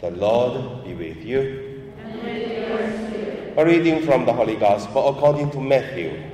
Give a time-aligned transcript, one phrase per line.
[0.00, 1.90] The Lord be with you.
[1.98, 3.54] And with your spirit.
[3.56, 6.28] A reading from the Holy Gospel according to Matthew.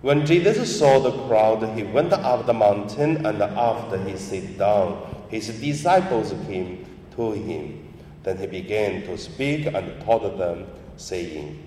[0.00, 5.26] When Jesus saw the crowd, he went up the mountain, and after he sat down,
[5.28, 6.86] his disciples came
[7.16, 7.92] to him.
[8.22, 11.58] Then he began to speak and taught them, saying,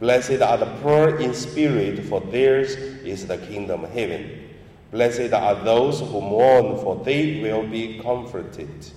[0.00, 2.74] Blessed are the poor in spirit, for theirs
[3.04, 4.48] is the kingdom of heaven.
[4.92, 8.92] Blessed are those who mourn, for they will be comforted.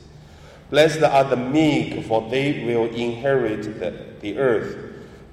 [0.69, 4.75] Blessed are the meek, for they will inherit the, the earth.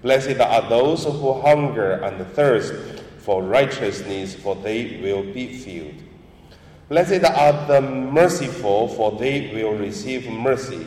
[0.03, 2.73] Blessed are those who hunger and thirst
[3.19, 6.01] for righteousness, for they will be filled.
[6.89, 10.87] Blessed are the merciful, for they will receive mercy.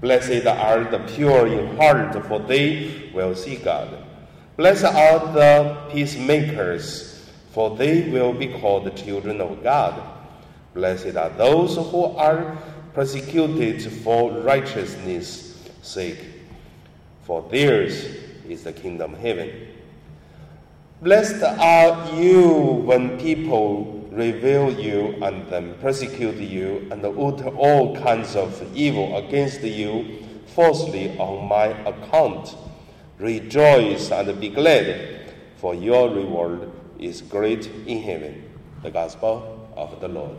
[0.00, 3.98] Blessed are the pure in heart, for they will see God.
[4.56, 7.13] Blessed are the peacemakers
[7.54, 10.02] for they will be called the children of God.
[10.74, 12.58] Blessed are those who are
[12.94, 16.18] persecuted for righteousness' sake,
[17.22, 18.06] for theirs
[18.48, 19.68] is the kingdom of heaven.
[21.00, 22.48] Blessed are you
[22.84, 29.62] when people revile you and then persecute you and utter all kinds of evil against
[29.62, 32.56] you falsely on my account.
[33.20, 36.68] Rejoice and be glad, for your reward
[37.04, 38.50] is great in heaven.
[38.82, 40.36] The Gospel of the Lord.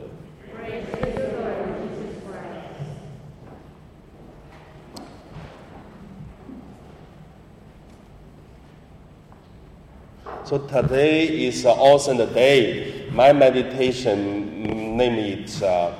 [10.43, 13.09] So today is an awesome day.
[13.11, 15.91] My meditation name it uh,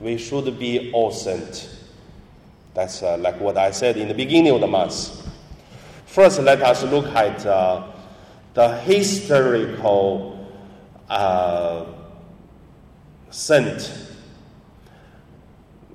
[0.00, 1.42] "We should be awesome."
[2.74, 5.22] That's uh, like what I said in the beginning of the mass.
[6.04, 7.84] First, let us look at uh,
[8.56, 10.48] the historical
[11.10, 11.84] uh,
[13.28, 13.92] saint.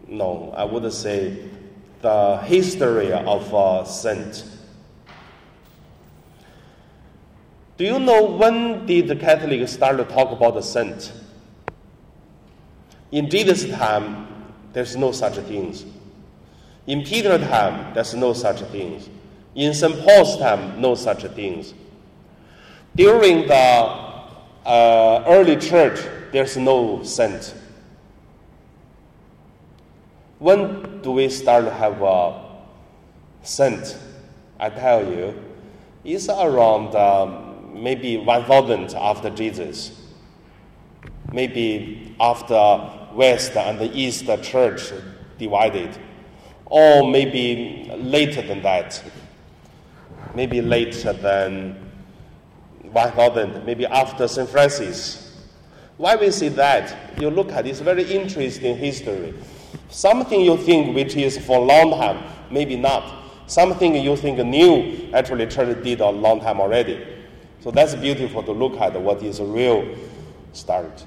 [0.07, 1.49] No, I would say
[2.01, 4.45] the history of a saint.
[7.77, 11.11] Do you know when did the Catholics start to talk about the saint?
[13.11, 14.27] In Jesus' time,
[14.71, 15.83] there's no such things.
[16.85, 19.09] In Peter's time, there's no such things.
[19.55, 19.99] In St.
[20.05, 21.73] Paul's time, no such things.
[22.95, 23.53] During the
[24.65, 25.99] uh, early church,
[26.33, 27.55] there's no saint.
[30.39, 32.41] When do we start to have a
[33.43, 33.97] saint?
[34.59, 35.41] I tell you,
[36.03, 39.97] it's around um, maybe 1000 after Jesus.
[41.31, 44.91] Maybe after West and the East church
[45.37, 45.97] divided.
[46.65, 49.01] Or maybe later than that.
[50.35, 51.90] Maybe later than
[52.91, 54.49] 1000, maybe after St.
[54.49, 55.39] Francis.
[55.97, 57.19] Why we say that?
[57.19, 59.33] You look at this very interesting history.
[59.89, 63.21] Something you think which is for a long time, maybe not.
[63.47, 67.05] Something you think new, actually church did a long time already.
[67.59, 69.95] So that's beautiful to look at what is a real
[70.53, 71.05] start.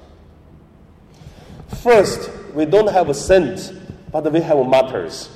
[1.81, 3.73] First, we don't have a saint,
[4.11, 5.29] but we have martyrs.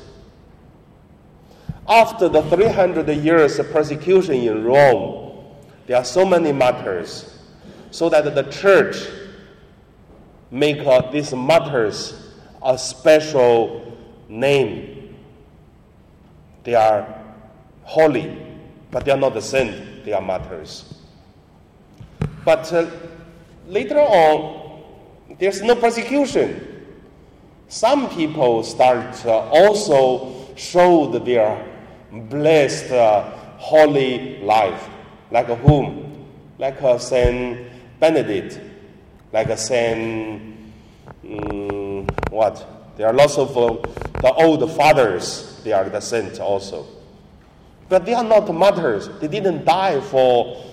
[1.88, 5.29] After the 300 years of persecution in Rome,
[5.90, 7.36] there are so many martyrs,
[7.90, 9.08] so that the church
[10.52, 12.30] make uh, these martyrs
[12.64, 13.98] a special
[14.28, 15.18] name.
[16.64, 17.08] They are
[17.82, 18.38] holy,
[18.92, 20.94] but they are not the saint, they are martyrs.
[22.46, 22.86] But uh,
[23.66, 24.84] later on,
[25.40, 26.86] there's no persecution.
[27.68, 31.68] Some people start uh, also show their
[32.12, 33.24] blessed, uh,
[33.58, 34.88] holy life.
[35.32, 36.26] Like a whom?
[36.58, 37.68] Like a Saint
[38.00, 38.60] Benedict,
[39.32, 40.50] like a Saint
[41.32, 42.66] um, what?
[42.98, 43.76] There are lots of uh,
[44.22, 45.62] the old fathers.
[45.64, 46.86] They are the saints also,
[47.88, 49.10] but they are not martyrs.
[49.20, 50.64] They didn't die for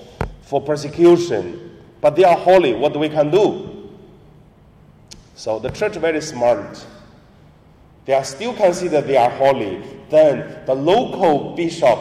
[0.43, 2.75] for persecution, but they are holy.
[2.75, 3.91] What we can do?
[5.35, 6.85] So the church very smart.
[8.05, 9.83] They are still considered they are holy.
[10.11, 11.99] Then the local bishop,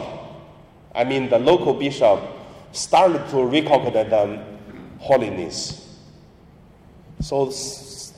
[0.94, 2.20] I mean the local bishop
[2.72, 4.40] started to recognize them
[4.98, 5.98] holiness.
[7.20, 7.46] So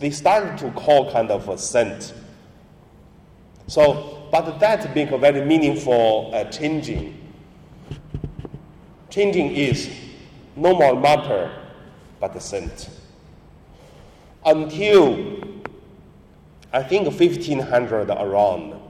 [0.00, 2.14] they started to call kind of a saint.
[3.66, 7.14] So, but that being a very meaningful uh, changing.
[9.10, 9.90] Changing is
[10.56, 11.50] no more martyr,
[12.20, 12.88] but a saint.
[14.44, 15.38] Until
[16.72, 18.80] I think 1500 around,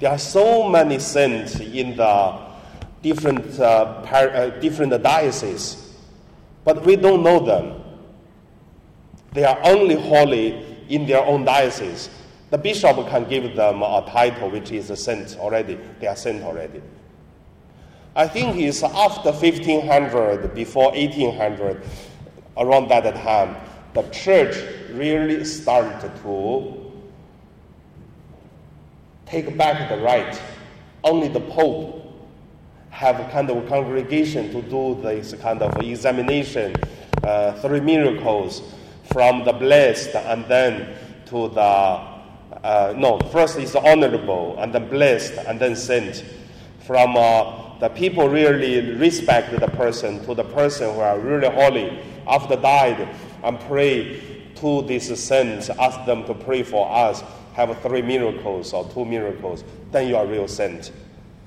[0.00, 2.51] there are so many saints in the
[3.02, 5.94] different, uh, par- uh, different dioceses,
[6.64, 7.82] but we don't know them.
[9.32, 12.10] They are only holy in their own diocese,
[12.52, 15.78] The bishop can give them a title which is a saint already.
[16.00, 16.82] They are saint already.
[18.14, 21.82] I think it's after 1500, before 1800,
[22.58, 23.56] around that time,
[23.94, 24.54] the church
[24.90, 26.92] really started to
[29.24, 30.38] take back the right.
[31.02, 32.01] Only the Pope
[32.92, 36.76] have a kind of congregation to do this kind of examination,
[37.24, 38.62] uh, three miracles
[39.10, 40.94] from the blessed and then
[41.24, 46.22] to the, uh, no, first is honorable and then blessed and then saint.
[46.86, 51.98] From uh, the people really respect the person to the person who are really holy
[52.28, 53.08] after died
[53.42, 54.20] and pray
[54.56, 57.24] to these saints, ask them to pray for us,
[57.54, 60.92] have three miracles or two miracles, then you are real saint.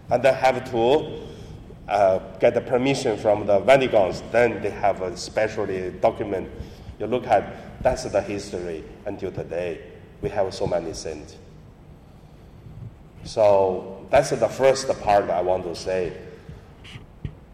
[0.09, 1.25] And then have to
[1.87, 6.49] uh, get the permission from the Vaticans, then they have a specially document.
[6.99, 9.81] You look at, that's the history until today.
[10.21, 11.35] We have so many saints.
[13.23, 16.17] So that's the first part I want to say,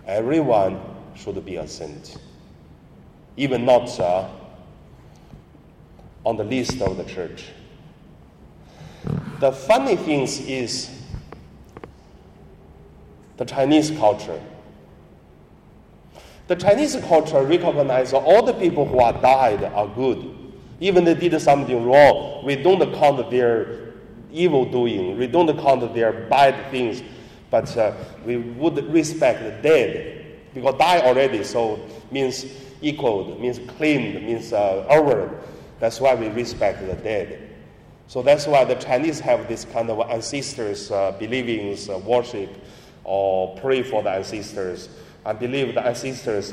[0.06, 0.80] everyone
[1.16, 2.18] should be a saint,
[3.38, 4.30] even not uh,
[6.24, 7.46] on the list of the church.
[9.40, 10.92] The funny thing is
[13.38, 14.40] the Chinese culture.
[16.46, 20.36] The Chinese culture recognizes all the people who are died are good.
[20.80, 23.83] Even they did something wrong, we don't count their
[24.34, 25.18] evil doing.
[25.18, 27.02] We don't count their bad things,
[27.50, 27.94] but uh,
[28.26, 31.44] we would respect the dead because die already.
[31.44, 31.80] So
[32.12, 32.46] means
[32.82, 35.40] equaled, means cleaned, means uh, over.
[35.80, 37.50] That's why we respect the dead.
[38.08, 42.50] So that's why the Chinese have this kind of ancestors uh, believings, uh, worship,
[43.04, 44.90] or pray for the ancestors,
[45.26, 46.52] and believe the ancestors,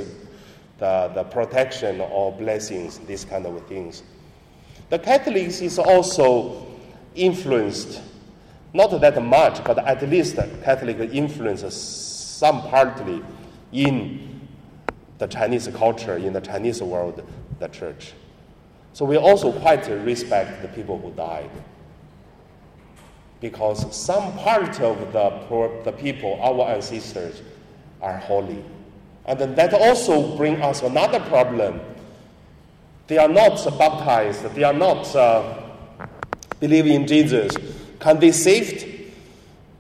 [0.78, 4.02] the, the protection or blessings, these kind of things.
[4.88, 6.66] The Catholics is also
[7.14, 8.00] influenced,
[8.72, 13.22] not that much, but at least Catholic influence some partly
[13.72, 14.40] in
[15.18, 17.22] the Chinese culture, in the Chinese world,
[17.58, 18.14] the church.
[18.92, 21.50] So we also quite respect the people who died.
[23.40, 27.42] Because some part of the, the people, our ancestors,
[28.02, 28.64] are holy.
[29.26, 31.80] And that also brings us another problem.
[33.06, 35.69] They are not baptized, they are not uh,
[36.60, 37.56] believe in Jesus,
[37.98, 38.86] can they saved?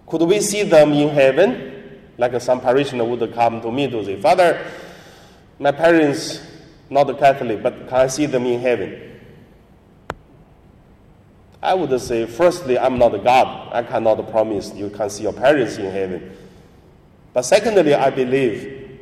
[0.06, 2.00] Could we see them in heaven?
[2.18, 4.66] Like some parishioner would come to me to say, Father,
[5.58, 6.40] my parents
[6.90, 9.10] not Catholic, but can I see them in heaven?
[11.62, 13.72] I would say, firstly, I'm not God.
[13.72, 16.36] I cannot promise you can see your parents in heaven.
[17.32, 18.98] But secondly, I believe,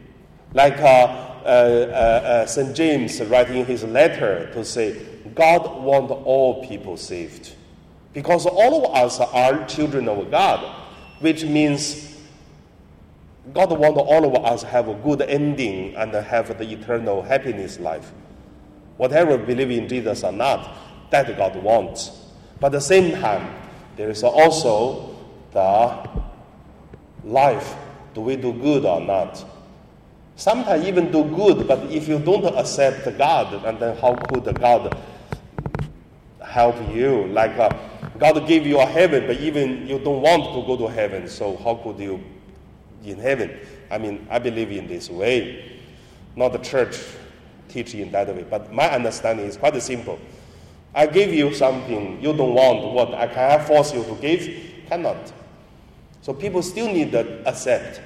[0.52, 2.74] like uh, uh, uh, uh St.
[2.76, 5.00] James writing his letter to say,
[5.34, 7.54] God wants all people saved.
[8.12, 10.74] Because all of us are children of God,
[11.20, 12.16] which means
[13.54, 18.12] God wants all of us have a good ending and have the eternal happiness life.
[18.96, 20.76] Whatever believe in Jesus or not,
[21.10, 22.10] that God wants.
[22.60, 23.54] But at the same time,
[23.96, 25.16] there is also
[25.52, 26.08] the
[27.24, 27.76] life.
[28.14, 29.44] Do we do good or not?
[30.36, 34.96] Sometimes even do good, but if you don't accept God, and then how could God
[36.48, 37.26] help you?
[37.26, 37.70] Like uh,
[38.18, 41.56] God gave you a heaven, but even you don't want to go to heaven, so
[41.58, 42.22] how could you
[43.04, 43.58] in heaven?
[43.90, 45.80] I mean, I believe in this way.
[46.36, 46.98] Not the church
[47.68, 50.18] teach in that way, but my understanding is quite simple.
[50.94, 54.48] I give you something you don't want, what I can force you to give?
[54.88, 55.32] Cannot.
[56.22, 58.00] So people still need to accept.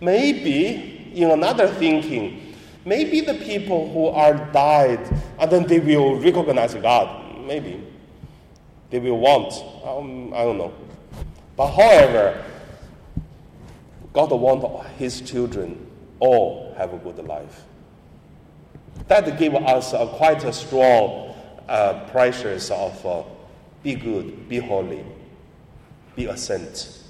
[0.00, 5.00] Maybe in another thinking, maybe the people who are died
[5.38, 7.25] and then they will recognize God.
[7.46, 7.86] Maybe
[8.90, 9.52] they will want.
[9.84, 10.74] Um, I don't know.
[11.56, 12.44] But however,
[14.12, 15.86] God wants His children
[16.18, 17.64] all have a good life.
[19.08, 21.34] That gave us a quite a strong
[21.68, 23.22] uh, pressures of uh,
[23.82, 25.04] be good, be holy,
[26.14, 27.02] be a saint.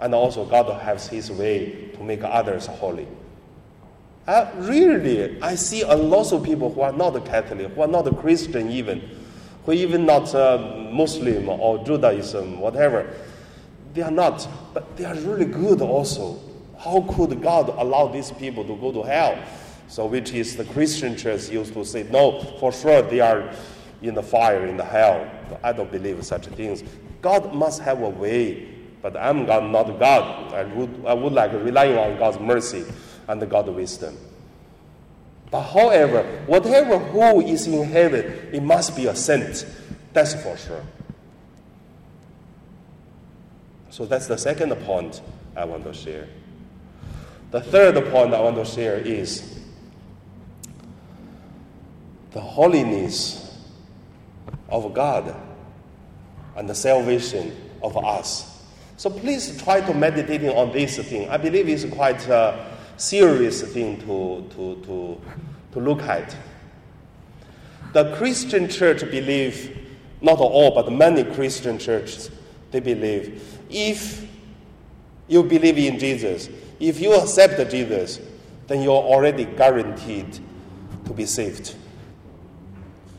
[0.00, 3.06] And also, God has His way to make others holy.
[4.26, 8.04] I really, I see a lot of people who are not Catholic, who are not
[8.20, 9.02] Christian even,
[9.66, 13.14] who even not uh, Muslim or Judaism, whatever.
[13.92, 16.40] They are not, but they are really good also.
[16.78, 19.38] How could God allow these people to go to hell?
[19.88, 23.50] So, which is the Christian church used to say, no, for sure they are
[24.00, 25.30] in the fire, in the hell.
[25.62, 26.82] I don't believe such things.
[27.20, 28.68] God must have a way,
[29.02, 30.54] but I'm God, not God.
[30.54, 32.86] I would, I would like relying on God's mercy
[33.28, 34.16] and God's wisdom.
[35.50, 39.66] But however, whatever who is in heaven, it must be a saint.
[40.12, 40.84] That's for sure.
[43.90, 45.20] So that's the second point
[45.56, 46.26] I want to share.
[47.52, 49.60] The third point I want to share is
[52.32, 53.56] the holiness
[54.68, 55.36] of God
[56.56, 58.62] and the salvation of us.
[58.96, 61.28] So please try to meditate on this thing.
[61.28, 65.20] I believe it's quite a serious thing to, to, to,
[65.72, 66.36] to look at.
[67.92, 69.88] The Christian church believe,
[70.20, 72.30] not all, but many Christian churches,
[72.70, 74.26] they believe if
[75.28, 76.48] you believe in Jesus,
[76.80, 78.20] if you accept Jesus,
[78.66, 80.38] then you're already guaranteed
[81.04, 81.74] to be saved.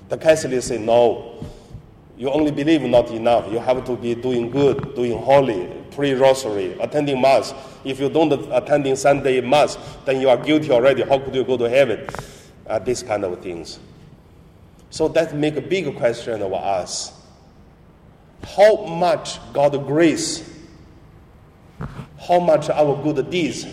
[0.10, 1.46] The Catholics say, no,
[2.18, 3.52] you only believe not enough.
[3.52, 7.54] You have to be doing good, doing holy, pray rosary, attending Mass.
[7.84, 11.04] If you don't attending Sunday Mass, then you are guilty already.
[11.04, 12.08] How could you go to heaven?
[12.68, 13.80] Uh, these kind of things.
[14.90, 17.14] So that make a big question of us.
[18.56, 20.48] How much God's grace,
[22.28, 23.66] how much our good deeds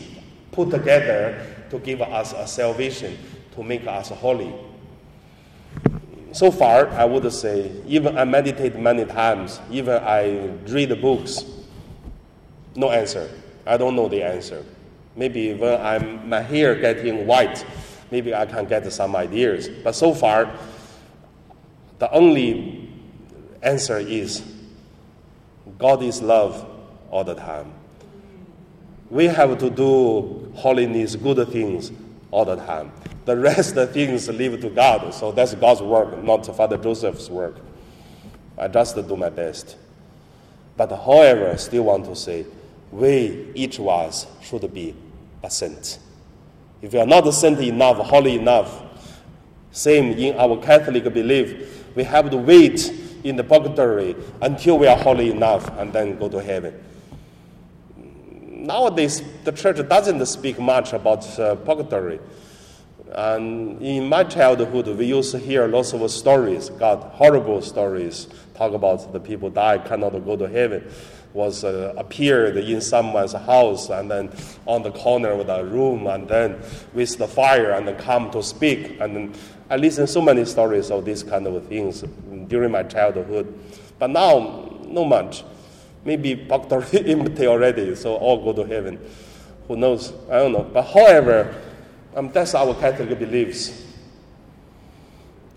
[0.50, 3.18] put together to give us a salvation,
[3.54, 4.52] to make us holy
[6.32, 11.44] so far, I would say, even I meditate many times, even I read books,
[12.74, 13.30] no answer.
[13.66, 14.64] I don't know the answer.
[15.14, 17.64] Maybe when I'm, my hair getting white,
[18.10, 19.68] maybe I can get some ideas.
[19.68, 20.52] But so far,
[21.98, 22.88] the only
[23.62, 24.42] answer is
[25.78, 26.66] God is love
[27.10, 27.72] all the time.
[29.10, 31.92] We have to do holiness, good things
[32.30, 32.90] all the time.
[33.26, 35.12] The rest of things leave to God.
[35.14, 37.56] So that's God's work, not Father Joseph's work.
[38.58, 39.76] I just do my best.
[40.76, 42.46] But however, I still want to say,
[42.92, 44.94] we, each of us, should be
[45.42, 45.98] a saint.
[46.82, 48.82] If we are not saint enough, holy enough,
[49.72, 52.92] same in our Catholic belief, we have to wait
[53.24, 56.74] in the purgatory until we are holy enough and then go to heaven.
[57.96, 62.20] Nowadays, the church doesn't speak much about uh, purgatory.
[63.14, 68.72] And in my childhood, we used to hear lots of stories, God, horrible stories, talk
[68.72, 70.90] about the people die, cannot go to heaven,
[71.34, 74.30] was uh, appeared in someone's house and then
[74.66, 76.58] on the corner of the room and then
[76.94, 78.98] with the fire and then come to speak.
[78.98, 79.36] And
[79.68, 82.04] I listened so many stories of these kind of things
[82.48, 83.58] during my childhood.
[83.98, 85.44] But now, no much.
[86.04, 86.84] Maybe Dr.
[87.06, 88.98] empty already, so all go to heaven.
[89.68, 90.12] Who knows?
[90.30, 90.64] I don't know.
[90.64, 91.54] But however,
[92.14, 93.86] um, that's our Catholic beliefs.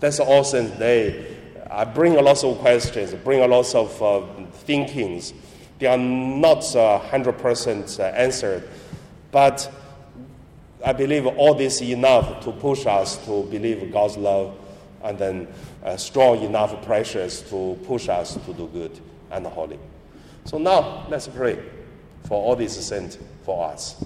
[0.00, 0.32] That's all.
[0.32, 1.36] also they.
[1.70, 4.22] I bring a lot of questions, bring a lot of uh,
[4.52, 5.34] thinkings.
[5.78, 8.68] They are not uh, 100% uh, answered,
[9.30, 9.70] but
[10.84, 14.56] I believe all this is enough to push us to believe God's love
[15.02, 15.48] and then
[15.84, 18.98] uh, strong enough pressures to push us to do good
[19.30, 19.78] and holy.
[20.44, 21.58] So now let's pray
[22.24, 24.02] for all these saints for us.